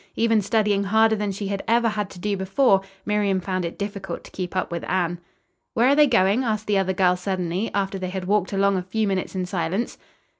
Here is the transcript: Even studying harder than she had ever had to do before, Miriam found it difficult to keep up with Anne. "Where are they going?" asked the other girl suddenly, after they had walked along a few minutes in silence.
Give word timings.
Even 0.15 0.41
studying 0.41 0.85
harder 0.85 1.15
than 1.15 1.31
she 1.31 1.47
had 1.49 1.61
ever 1.67 1.87
had 1.89 2.09
to 2.09 2.17
do 2.17 2.35
before, 2.35 2.81
Miriam 3.05 3.39
found 3.39 3.63
it 3.65 3.77
difficult 3.77 4.23
to 4.23 4.31
keep 4.31 4.55
up 4.55 4.71
with 4.71 4.83
Anne. 4.89 5.19
"Where 5.75 5.87
are 5.89 5.95
they 5.95 6.07
going?" 6.07 6.43
asked 6.43 6.65
the 6.65 6.79
other 6.79 6.93
girl 6.93 7.15
suddenly, 7.15 7.69
after 7.75 7.99
they 7.99 8.09
had 8.09 8.25
walked 8.25 8.51
along 8.51 8.77
a 8.77 8.81
few 8.81 9.07
minutes 9.07 9.35
in 9.35 9.45
silence. 9.45 9.99